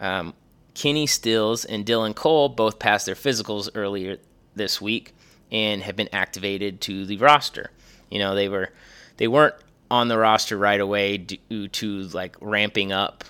um, 0.00 0.34
Kenny 0.74 1.06
Stills 1.06 1.64
and 1.64 1.84
Dylan 1.84 2.14
Cole 2.14 2.48
both 2.48 2.78
passed 2.78 3.06
their 3.06 3.14
physicals 3.14 3.68
earlier 3.74 4.18
this 4.54 4.80
week 4.80 5.14
and 5.50 5.82
have 5.82 5.96
been 5.96 6.08
activated 6.12 6.80
to 6.82 7.04
the 7.04 7.18
roster. 7.18 7.70
You 8.10 8.18
know, 8.18 8.34
they 8.34 8.48
were 8.48 8.70
they 9.18 9.28
weren't 9.28 9.54
on 9.90 10.08
the 10.08 10.18
roster 10.18 10.56
right 10.56 10.80
away 10.80 11.18
due 11.18 11.68
to 11.68 12.02
like 12.08 12.36
ramping 12.40 12.92
up. 12.92 13.24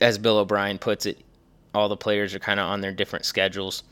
As 0.00 0.16
Bill 0.16 0.38
O'Brien 0.38 0.78
puts 0.78 1.04
it, 1.04 1.18
all 1.74 1.88
the 1.88 1.96
players 1.96 2.34
are 2.34 2.38
kind 2.38 2.58
of 2.58 2.66
on 2.66 2.80
their 2.80 2.92
different 2.92 3.26
schedules, 3.26 3.82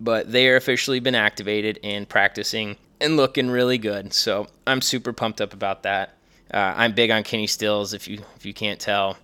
but 0.00 0.32
they 0.32 0.48
are 0.48 0.56
officially 0.56 1.00
been 1.00 1.14
activated 1.14 1.78
and 1.82 2.08
practicing 2.08 2.76
and 3.00 3.16
looking 3.16 3.50
really 3.50 3.78
good. 3.78 4.12
So 4.12 4.48
I'm 4.66 4.80
super 4.80 5.12
pumped 5.12 5.40
up 5.40 5.52
about 5.52 5.82
that. 5.84 6.16
Uh, 6.52 6.74
I'm 6.76 6.94
big 6.94 7.10
on 7.10 7.22
Kenny 7.22 7.46
Stills, 7.46 7.94
if 7.94 8.08
you 8.08 8.22
if 8.36 8.44
you 8.44 8.52
can't 8.52 8.80
tell, 8.80 9.16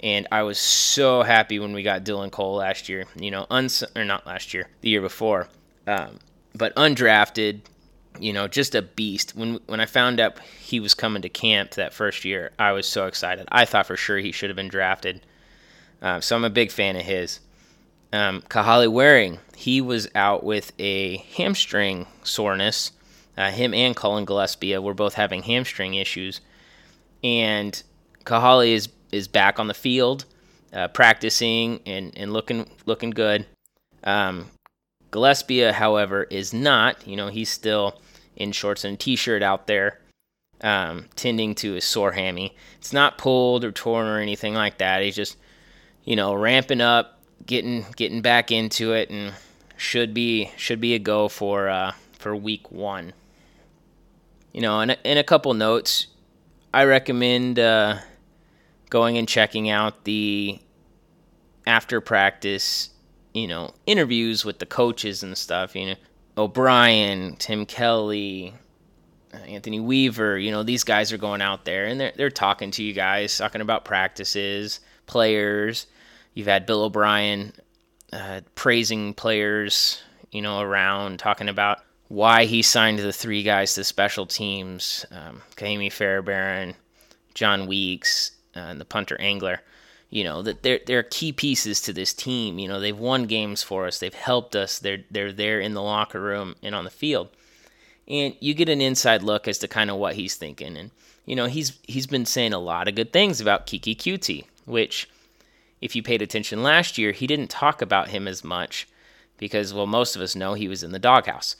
and 0.00 0.28
I 0.30 0.42
was 0.42 0.58
so 0.58 1.22
happy 1.22 1.58
when 1.58 1.72
we 1.72 1.82
got 1.82 2.04
Dylan 2.04 2.30
Cole 2.30 2.56
last 2.56 2.88
year. 2.88 3.06
You 3.16 3.30
know, 3.30 3.46
uns 3.50 3.82
or 3.96 4.04
not 4.04 4.26
last 4.26 4.52
year, 4.52 4.68
the 4.82 4.90
year 4.90 5.00
before, 5.00 5.48
um, 5.86 6.18
but 6.54 6.74
undrafted 6.76 7.60
you 8.20 8.32
know, 8.32 8.46
just 8.46 8.74
a 8.74 8.82
beast. 8.82 9.34
When 9.34 9.54
when 9.66 9.80
I 9.80 9.86
found 9.86 10.20
out 10.20 10.38
he 10.38 10.80
was 10.80 10.94
coming 10.94 11.22
to 11.22 11.28
camp 11.28 11.72
that 11.72 11.92
first 11.92 12.24
year, 12.24 12.52
I 12.58 12.72
was 12.72 12.86
so 12.86 13.06
excited. 13.06 13.48
I 13.50 13.64
thought 13.64 13.86
for 13.86 13.96
sure 13.96 14.18
he 14.18 14.32
should 14.32 14.50
have 14.50 14.56
been 14.56 14.68
drafted. 14.68 15.24
Um, 16.02 16.22
so 16.22 16.36
I'm 16.36 16.44
a 16.44 16.50
big 16.50 16.70
fan 16.70 16.96
of 16.96 17.02
his. 17.02 17.40
Um, 18.14 18.42
Kahale 18.42 18.86
Warring, 18.86 19.40
he 19.56 19.80
was 19.80 20.08
out 20.14 20.44
with 20.44 20.70
a 20.78 21.16
hamstring 21.36 22.06
soreness. 22.22 22.92
Uh, 23.36 23.50
him 23.50 23.74
and 23.74 23.96
Cullen 23.96 24.24
Gillaspia 24.24 24.80
were 24.80 24.94
both 24.94 25.14
having 25.14 25.42
hamstring 25.42 25.94
issues, 25.94 26.40
and 27.24 27.82
Kahale 28.24 28.72
is 28.72 28.88
is 29.10 29.26
back 29.26 29.58
on 29.58 29.66
the 29.66 29.74
field, 29.74 30.26
uh, 30.72 30.86
practicing 30.86 31.80
and, 31.86 32.16
and 32.16 32.32
looking 32.32 32.70
looking 32.86 33.10
good. 33.10 33.46
Um, 34.04 34.46
Gillaspia, 35.10 35.72
however, 35.72 36.22
is 36.30 36.54
not. 36.54 37.04
You 37.08 37.16
know, 37.16 37.28
he's 37.28 37.50
still 37.50 38.00
in 38.36 38.52
shorts 38.52 38.84
and 38.84 38.98
t-shirt 38.98 39.42
out 39.42 39.66
there, 39.66 39.98
um, 40.60 41.06
tending 41.16 41.56
to 41.56 41.72
his 41.72 41.84
sore 41.84 42.12
hammy. 42.12 42.54
It's 42.78 42.92
not 42.92 43.18
pulled 43.18 43.64
or 43.64 43.72
torn 43.72 44.06
or 44.06 44.20
anything 44.20 44.54
like 44.54 44.78
that. 44.78 45.02
He's 45.02 45.16
just, 45.16 45.36
you 46.04 46.14
know, 46.14 46.32
ramping 46.32 46.80
up, 46.80 47.13
getting 47.46 47.86
getting 47.96 48.22
back 48.22 48.50
into 48.50 48.92
it, 48.92 49.10
and 49.10 49.34
should 49.76 50.14
be 50.14 50.50
should 50.56 50.80
be 50.80 50.94
a 50.94 50.98
go 50.98 51.28
for 51.28 51.68
uh, 51.68 51.92
for 52.18 52.34
week 52.34 52.70
one. 52.70 53.12
You 54.52 54.60
know, 54.60 54.80
and 54.80 54.96
in 55.04 55.18
a 55.18 55.24
couple 55.24 55.52
notes, 55.54 56.06
I 56.72 56.84
recommend 56.84 57.58
uh, 57.58 57.98
going 58.90 59.18
and 59.18 59.28
checking 59.28 59.68
out 59.68 60.04
the 60.04 60.60
after 61.66 62.00
practice, 62.00 62.90
you 63.32 63.48
know, 63.48 63.72
interviews 63.86 64.44
with 64.44 64.58
the 64.58 64.66
coaches 64.66 65.22
and 65.22 65.36
stuff. 65.36 65.74
You 65.74 65.86
know, 65.86 65.94
O'Brien, 66.36 67.36
Tim 67.36 67.66
Kelly, 67.66 68.54
Anthony 69.32 69.80
Weaver, 69.80 70.38
you 70.38 70.50
know, 70.50 70.62
these 70.62 70.84
guys 70.84 71.12
are 71.12 71.18
going 71.18 71.42
out 71.42 71.64
there 71.64 71.86
and 71.86 72.00
they're 72.00 72.12
they're 72.16 72.30
talking 72.30 72.70
to 72.72 72.82
you 72.82 72.92
guys, 72.92 73.36
talking 73.36 73.60
about 73.60 73.84
practices, 73.84 74.80
players. 75.06 75.86
You've 76.34 76.46
had 76.46 76.66
Bill 76.66 76.82
O'Brien 76.82 77.52
uh, 78.12 78.42
praising 78.54 79.14
players, 79.14 80.02
you 80.30 80.42
know, 80.42 80.60
around 80.60 81.18
talking 81.18 81.48
about 81.48 81.78
why 82.08 82.44
he 82.44 82.62
signed 82.62 82.98
the 82.98 83.12
three 83.12 83.42
guys 83.42 83.74
to 83.74 83.84
special 83.84 84.26
teams, 84.26 85.06
um, 85.10 85.42
Ka'imi 85.56 85.90
Fairbairn, 85.90 86.74
Jon 87.34 87.66
Weeks, 87.66 88.32
uh, 88.56 88.60
and 88.60 88.80
the 88.80 88.84
punter 88.84 89.16
Anger 89.20 89.60
you 90.14 90.22
know 90.22 90.42
that 90.42 90.62
they're 90.62 90.78
they're 90.86 91.02
key 91.02 91.32
pieces 91.32 91.80
to 91.82 91.92
this 91.92 92.14
team. 92.14 92.60
You 92.60 92.68
know 92.68 92.78
they've 92.78 92.96
won 92.96 93.24
games 93.24 93.64
for 93.64 93.88
us. 93.88 93.98
They've 93.98 94.14
helped 94.14 94.54
us. 94.54 94.78
They're 94.78 95.02
they're 95.10 95.32
there 95.32 95.58
in 95.58 95.74
the 95.74 95.82
locker 95.82 96.20
room 96.20 96.54
and 96.62 96.72
on 96.72 96.84
the 96.84 96.90
field, 96.90 97.30
and 98.06 98.36
you 98.38 98.54
get 98.54 98.68
an 98.68 98.80
inside 98.80 99.24
look 99.24 99.48
as 99.48 99.58
to 99.58 99.68
kind 99.68 99.90
of 99.90 99.96
what 99.96 100.14
he's 100.14 100.36
thinking. 100.36 100.76
And 100.76 100.92
you 101.26 101.34
know 101.34 101.46
he's 101.46 101.80
he's 101.82 102.06
been 102.06 102.26
saying 102.26 102.52
a 102.52 102.60
lot 102.60 102.86
of 102.86 102.94
good 102.94 103.12
things 103.12 103.40
about 103.40 103.66
Keke 103.66 103.96
Coutee, 103.96 104.44
which 104.66 105.08
if 105.84 105.94
you 105.94 106.02
paid 106.02 106.22
attention 106.22 106.62
last 106.62 106.96
year, 106.96 107.12
he 107.12 107.26
didn't 107.26 107.50
talk 107.50 107.82
about 107.82 108.08
him 108.08 108.26
as 108.26 108.42
much 108.42 108.88
because 109.36 109.74
well 109.74 109.86
most 109.86 110.16
of 110.16 110.22
us 110.22 110.34
know 110.34 110.54
he 110.54 110.66
was 110.66 110.82
in 110.82 110.92
the 110.92 110.98
doghouse. 110.98 111.56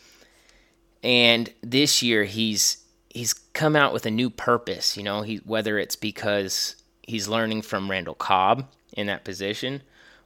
And 1.03 1.53
this 1.61 2.03
year 2.03 2.25
he's 2.25 2.79
he's 3.11 3.35
come 3.35 3.77
out 3.77 3.93
with 3.93 4.07
a 4.07 4.11
new 4.11 4.31
purpose, 4.31 4.97
you 4.97 5.03
know, 5.03 5.21
he 5.21 5.37
whether 5.45 5.79
it's 5.79 5.95
because 5.95 6.77
he's 7.03 7.29
learning 7.29 7.61
from 7.61 7.91
Randall 7.91 8.15
Cobb 8.15 8.67
in 8.95 9.09
that 9.09 9.27
position, 9.27 9.83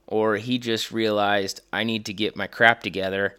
or 0.07 0.37
he 0.37 0.57
just 0.57 0.93
realized 0.93 1.59
I 1.73 1.83
need 1.83 2.05
to 2.05 2.13
get 2.13 2.37
my 2.37 2.47
crap 2.47 2.81
together 2.81 3.35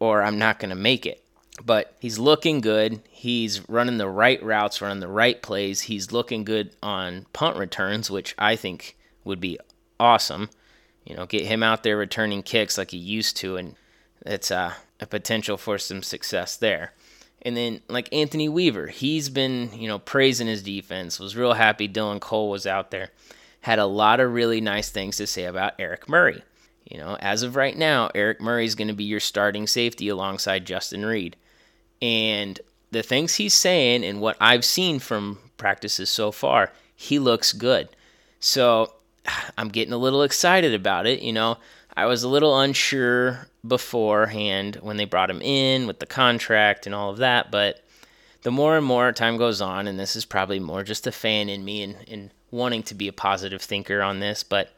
or 0.00 0.22
I'm 0.22 0.38
not 0.38 0.60
going 0.60 0.70
to 0.70 0.76
make 0.76 1.04
it. 1.04 1.22
But 1.62 1.94
he's 2.00 2.18
looking 2.18 2.62
good. 2.62 3.02
He's 3.10 3.68
running 3.68 3.98
the 3.98 4.08
right 4.08 4.42
routes, 4.42 4.80
running 4.80 5.00
the 5.00 5.08
right 5.08 5.42
plays. 5.42 5.82
He's 5.82 6.10
looking 6.10 6.44
good 6.44 6.74
on 6.82 7.26
punt 7.34 7.58
returns, 7.58 8.10
which 8.10 8.34
I 8.38 8.56
think 8.56 8.94
would 9.28 9.40
be 9.40 9.58
awesome. 10.00 10.50
You 11.04 11.14
know, 11.14 11.26
get 11.26 11.46
him 11.46 11.62
out 11.62 11.84
there 11.84 11.96
returning 11.96 12.42
kicks 12.42 12.76
like 12.76 12.90
he 12.90 12.98
used 12.98 13.36
to, 13.38 13.56
and 13.56 13.76
it's 14.26 14.50
uh, 14.50 14.74
a 15.00 15.06
potential 15.06 15.56
for 15.56 15.78
some 15.78 16.02
success 16.02 16.56
there. 16.56 16.92
And 17.42 17.56
then 17.56 17.80
like 17.88 18.12
Anthony 18.12 18.48
Weaver, 18.48 18.88
he's 18.88 19.28
been, 19.28 19.70
you 19.72 19.86
know, 19.86 19.98
praising 20.00 20.48
his 20.48 20.62
defense. 20.62 21.20
Was 21.20 21.36
real 21.36 21.52
happy 21.52 21.88
Dylan 21.88 22.20
Cole 22.20 22.50
was 22.50 22.66
out 22.66 22.90
there. 22.90 23.10
Had 23.60 23.78
a 23.78 23.86
lot 23.86 24.20
of 24.20 24.32
really 24.32 24.60
nice 24.60 24.90
things 24.90 25.16
to 25.18 25.26
say 25.26 25.44
about 25.44 25.74
Eric 25.78 26.08
Murray. 26.08 26.42
You 26.90 26.98
know, 26.98 27.16
as 27.20 27.42
of 27.42 27.54
right 27.54 27.76
now, 27.76 28.10
Eric 28.14 28.40
Murray 28.40 28.64
is 28.64 28.74
going 28.74 28.88
to 28.88 28.94
be 28.94 29.04
your 29.04 29.20
starting 29.20 29.66
safety 29.66 30.08
alongside 30.08 30.66
Justin 30.66 31.04
Reid. 31.04 31.36
And 32.00 32.60
the 32.90 33.02
things 33.02 33.34
he's 33.34 33.54
saying 33.54 34.04
and 34.04 34.20
what 34.20 34.36
I've 34.40 34.64
seen 34.64 34.98
from 34.98 35.38
practices 35.58 36.10
so 36.10 36.32
far, 36.32 36.72
he 36.96 37.18
looks 37.18 37.52
good. 37.52 37.88
So 38.40 38.94
I'm 39.58 39.68
getting 39.68 39.92
a 39.92 39.98
little 39.98 40.22
excited 40.22 40.74
about 40.74 41.06
it. 41.06 41.22
You 41.22 41.32
know, 41.32 41.58
I 41.96 42.06
was 42.06 42.22
a 42.22 42.28
little 42.28 42.58
unsure 42.58 43.48
beforehand 43.66 44.78
when 44.82 44.96
they 44.96 45.04
brought 45.04 45.30
him 45.30 45.42
in 45.42 45.86
with 45.86 45.98
the 45.98 46.06
contract 46.06 46.86
and 46.86 46.94
all 46.94 47.10
of 47.10 47.18
that, 47.18 47.50
but 47.50 47.84
the 48.42 48.50
more 48.52 48.76
and 48.76 48.86
more 48.86 49.10
time 49.12 49.36
goes 49.36 49.60
on, 49.60 49.88
and 49.88 49.98
this 49.98 50.14
is 50.14 50.24
probably 50.24 50.60
more 50.60 50.84
just 50.84 51.06
a 51.06 51.12
fan 51.12 51.48
in 51.48 51.64
me 51.64 51.82
and, 51.82 51.96
and 52.08 52.30
wanting 52.50 52.82
to 52.84 52.94
be 52.94 53.08
a 53.08 53.12
positive 53.12 53.60
thinker 53.60 54.00
on 54.00 54.20
this, 54.20 54.42
but 54.42 54.72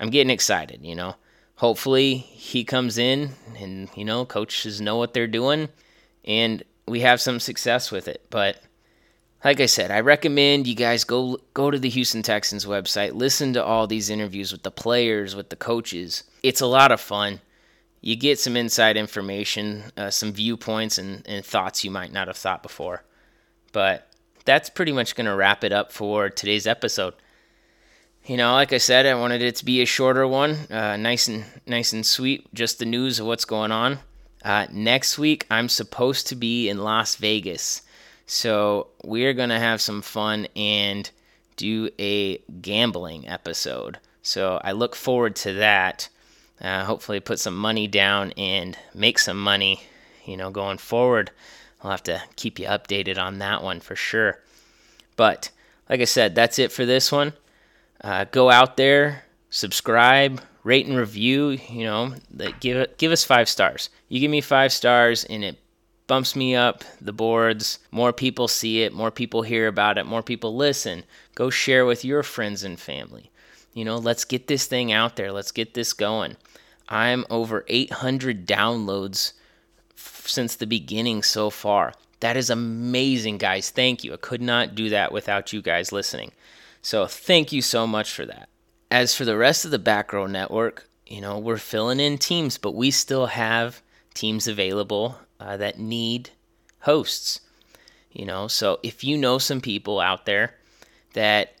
I'm 0.00 0.10
getting 0.10 0.30
excited, 0.30 0.84
you 0.84 0.94
know. 0.94 1.16
Hopefully 1.56 2.18
he 2.18 2.62
comes 2.62 2.98
in 2.98 3.30
and, 3.58 3.88
you 3.96 4.04
know, 4.04 4.24
coaches 4.24 4.80
know 4.80 4.96
what 4.96 5.12
they're 5.12 5.26
doing 5.26 5.68
and 6.24 6.62
we 6.86 7.00
have 7.00 7.20
some 7.20 7.40
success 7.40 7.90
with 7.90 8.06
it. 8.06 8.24
But 8.30 8.62
like 9.44 9.60
I 9.60 9.66
said, 9.66 9.90
I 9.90 10.00
recommend 10.00 10.66
you 10.66 10.74
guys 10.74 11.04
go 11.04 11.38
go 11.54 11.70
to 11.70 11.78
the 11.78 11.88
Houston 11.88 12.22
Texans 12.22 12.66
website, 12.66 13.14
listen 13.14 13.52
to 13.52 13.64
all 13.64 13.86
these 13.86 14.10
interviews 14.10 14.52
with 14.52 14.62
the 14.62 14.70
players, 14.70 15.36
with 15.36 15.50
the 15.50 15.56
coaches. 15.56 16.24
It's 16.42 16.60
a 16.60 16.66
lot 16.66 16.92
of 16.92 17.00
fun. 17.00 17.40
You 18.00 18.16
get 18.16 18.38
some 18.38 18.56
inside 18.56 18.96
information, 18.96 19.84
uh, 19.96 20.10
some 20.10 20.32
viewpoints, 20.32 20.98
and, 20.98 21.26
and 21.26 21.44
thoughts 21.44 21.84
you 21.84 21.90
might 21.90 22.12
not 22.12 22.28
have 22.28 22.36
thought 22.36 22.62
before. 22.62 23.04
But 23.72 24.08
that's 24.44 24.70
pretty 24.70 24.92
much 24.92 25.14
going 25.14 25.26
to 25.26 25.34
wrap 25.34 25.64
it 25.64 25.72
up 25.72 25.92
for 25.92 26.30
today's 26.30 26.66
episode. 26.66 27.14
You 28.24 28.36
know, 28.36 28.52
like 28.52 28.72
I 28.72 28.78
said, 28.78 29.06
I 29.06 29.14
wanted 29.14 29.42
it 29.42 29.56
to 29.56 29.64
be 29.64 29.82
a 29.82 29.86
shorter 29.86 30.26
one, 30.26 30.52
uh, 30.70 30.96
nice 30.96 31.28
and 31.28 31.44
nice 31.66 31.92
and 31.92 32.04
sweet. 32.04 32.52
Just 32.54 32.78
the 32.78 32.86
news 32.86 33.20
of 33.20 33.26
what's 33.26 33.44
going 33.44 33.72
on. 33.72 33.98
Uh, 34.44 34.66
next 34.70 35.18
week, 35.18 35.46
I'm 35.50 35.68
supposed 35.68 36.28
to 36.28 36.36
be 36.36 36.68
in 36.68 36.78
Las 36.78 37.16
Vegas. 37.16 37.82
So 38.28 38.88
we're 39.02 39.32
going 39.32 39.48
to 39.48 39.58
have 39.58 39.80
some 39.80 40.02
fun 40.02 40.48
and 40.54 41.10
do 41.56 41.88
a 41.98 42.36
gambling 42.60 43.26
episode. 43.26 43.98
So 44.22 44.60
I 44.62 44.72
look 44.72 44.94
forward 44.94 45.34
to 45.36 45.54
that. 45.54 46.10
Uh, 46.60 46.84
hopefully, 46.84 47.20
put 47.20 47.40
some 47.40 47.56
money 47.56 47.86
down 47.86 48.32
and 48.32 48.76
make 48.94 49.18
some 49.18 49.40
money, 49.40 49.80
you 50.26 50.36
know, 50.36 50.50
going 50.50 50.76
forward. 50.76 51.30
I'll 51.82 51.90
have 51.90 52.02
to 52.02 52.20
keep 52.36 52.58
you 52.58 52.66
updated 52.66 53.16
on 53.16 53.38
that 53.38 53.62
one 53.62 53.80
for 53.80 53.96
sure. 53.96 54.40
But 55.16 55.50
like 55.88 56.02
I 56.02 56.04
said, 56.04 56.34
that's 56.34 56.58
it 56.58 56.70
for 56.70 56.84
this 56.84 57.10
one. 57.10 57.32
Uh, 58.02 58.26
go 58.30 58.50
out 58.50 58.76
there, 58.76 59.24
subscribe, 59.48 60.42
rate 60.64 60.86
and 60.86 60.98
review. 60.98 61.58
You 61.70 61.84
know, 61.84 62.14
give 62.60 62.98
give 62.98 63.10
us 63.10 63.24
five 63.24 63.48
stars. 63.48 63.88
You 64.10 64.20
give 64.20 64.30
me 64.30 64.42
five 64.42 64.72
stars, 64.72 65.24
and 65.24 65.42
it 65.42 65.58
bumps 66.08 66.34
me 66.34 66.56
up 66.56 66.82
the 67.00 67.12
boards. 67.12 67.78
More 67.92 68.12
people 68.12 68.48
see 68.48 68.82
it, 68.82 68.92
more 68.92 69.12
people 69.12 69.42
hear 69.42 69.68
about 69.68 69.98
it, 69.98 70.06
more 70.06 70.24
people 70.24 70.56
listen. 70.56 71.04
Go 71.36 71.50
share 71.50 71.86
with 71.86 72.04
your 72.04 72.24
friends 72.24 72.64
and 72.64 72.80
family. 72.80 73.30
You 73.72 73.84
know, 73.84 73.98
let's 73.98 74.24
get 74.24 74.48
this 74.48 74.66
thing 74.66 74.90
out 74.90 75.14
there. 75.14 75.30
Let's 75.30 75.52
get 75.52 75.74
this 75.74 75.92
going. 75.92 76.36
I'm 76.88 77.24
over 77.30 77.64
800 77.68 78.44
downloads 78.46 79.34
f- 79.96 80.24
since 80.26 80.56
the 80.56 80.66
beginning 80.66 81.22
so 81.22 81.50
far. 81.50 81.92
That 82.20 82.36
is 82.36 82.50
amazing, 82.50 83.38
guys. 83.38 83.70
Thank 83.70 84.02
you. 84.02 84.14
I 84.14 84.16
could 84.16 84.42
not 84.42 84.74
do 84.74 84.88
that 84.88 85.12
without 85.12 85.52
you 85.52 85.62
guys 85.62 85.92
listening. 85.92 86.32
So, 86.82 87.06
thank 87.06 87.52
you 87.52 87.62
so 87.62 87.86
much 87.86 88.12
for 88.12 88.26
that. 88.26 88.48
As 88.90 89.14
for 89.14 89.24
the 89.24 89.36
rest 89.36 89.64
of 89.64 89.70
the 89.70 89.78
back 89.78 90.12
row 90.12 90.26
network, 90.26 90.88
you 91.06 91.20
know, 91.20 91.38
we're 91.38 91.58
filling 91.58 92.00
in 92.00 92.18
teams, 92.18 92.58
but 92.58 92.74
we 92.74 92.90
still 92.90 93.26
have 93.26 93.82
teams 94.14 94.48
available 94.48 95.18
uh, 95.40 95.56
that 95.56 95.78
need 95.78 96.30
hosts. 96.80 97.40
You 98.10 98.24
know, 98.24 98.48
so 98.48 98.80
if 98.82 99.04
you 99.04 99.16
know 99.18 99.38
some 99.38 99.60
people 99.60 100.00
out 100.00 100.26
there 100.26 100.54
that, 101.12 101.54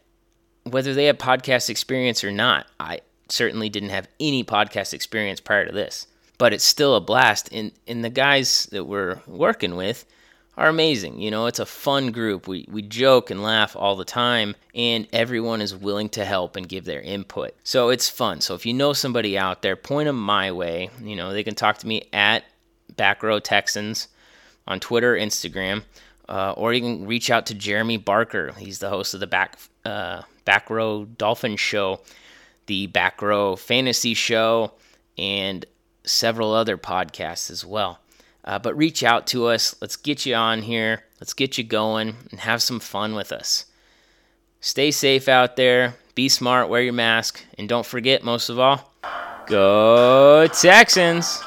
whether 0.64 0.94
they 0.94 1.04
have 1.04 1.18
podcast 1.18 1.70
experience 1.70 2.24
or 2.24 2.32
not, 2.32 2.66
I 2.80 3.00
certainly 3.28 3.68
didn't 3.68 3.90
have 3.90 4.08
any 4.18 4.42
podcast 4.44 4.94
experience 4.94 5.40
prior 5.40 5.66
to 5.66 5.72
this, 5.72 6.06
but 6.38 6.52
it's 6.52 6.64
still 6.64 6.96
a 6.96 7.00
blast. 7.00 7.50
And, 7.52 7.72
and 7.86 8.04
the 8.04 8.10
guys 8.10 8.66
that 8.72 8.84
we're 8.84 9.20
working 9.26 9.76
with, 9.76 10.04
are 10.58 10.68
amazing. 10.68 11.20
You 11.20 11.30
know, 11.30 11.46
it's 11.46 11.60
a 11.60 11.66
fun 11.66 12.10
group. 12.10 12.48
We, 12.48 12.66
we 12.68 12.82
joke 12.82 13.30
and 13.30 13.42
laugh 13.42 13.76
all 13.76 13.94
the 13.94 14.04
time, 14.04 14.56
and 14.74 15.06
everyone 15.12 15.62
is 15.62 15.74
willing 15.74 16.08
to 16.10 16.24
help 16.24 16.56
and 16.56 16.68
give 16.68 16.84
their 16.84 17.00
input. 17.00 17.54
So 17.62 17.90
it's 17.90 18.08
fun. 18.08 18.40
So 18.40 18.54
if 18.54 18.66
you 18.66 18.74
know 18.74 18.92
somebody 18.92 19.38
out 19.38 19.62
there, 19.62 19.76
point 19.76 20.08
them 20.08 20.20
my 20.20 20.50
way. 20.50 20.90
You 21.00 21.14
know, 21.14 21.32
they 21.32 21.44
can 21.44 21.54
talk 21.54 21.78
to 21.78 21.86
me 21.86 22.08
at 22.12 22.42
Back 22.96 23.22
Row 23.22 23.38
Texans 23.38 24.08
on 24.66 24.80
Twitter, 24.80 25.14
Instagram, 25.16 25.82
uh, 26.28 26.52
or 26.52 26.72
you 26.72 26.80
can 26.80 27.06
reach 27.06 27.30
out 27.30 27.46
to 27.46 27.54
Jeremy 27.54 27.96
Barker. 27.96 28.52
He's 28.58 28.78
the 28.78 28.90
host 28.90 29.14
of 29.14 29.20
the 29.20 29.26
Back 29.26 29.58
uh, 29.84 30.22
Back 30.44 30.70
Row 30.70 31.04
Dolphin 31.04 31.56
Show, 31.56 32.00
the 32.66 32.86
Back 32.86 33.22
Row 33.22 33.56
Fantasy 33.56 34.14
Show, 34.14 34.72
and 35.16 35.64
several 36.04 36.52
other 36.52 36.76
podcasts 36.76 37.50
as 37.50 37.64
well. 37.64 38.00
Uh, 38.44 38.58
but 38.58 38.76
reach 38.76 39.02
out 39.02 39.26
to 39.28 39.46
us. 39.46 39.74
Let's 39.80 39.96
get 39.96 40.24
you 40.24 40.34
on 40.34 40.62
here. 40.62 41.04
Let's 41.20 41.34
get 41.34 41.58
you 41.58 41.64
going 41.64 42.14
and 42.30 42.40
have 42.40 42.62
some 42.62 42.80
fun 42.80 43.14
with 43.14 43.32
us. 43.32 43.66
Stay 44.60 44.90
safe 44.90 45.28
out 45.28 45.56
there. 45.56 45.94
Be 46.14 46.28
smart. 46.28 46.68
Wear 46.68 46.82
your 46.82 46.92
mask. 46.92 47.44
And 47.58 47.68
don't 47.68 47.86
forget, 47.86 48.24
most 48.24 48.48
of 48.48 48.58
all, 48.58 48.92
go 49.46 50.46
Texans! 50.48 51.42